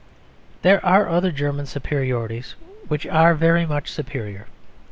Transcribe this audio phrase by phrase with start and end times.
[0.63, 2.55] There are other German superiorities
[2.87, 4.47] which are very much superior.